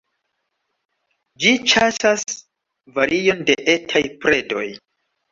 Ĝi 1.43 1.51
ĉasas 1.71 2.23
varion 2.95 3.43
de 3.51 3.57
etaj 3.75 4.01
predoj. 4.25 4.65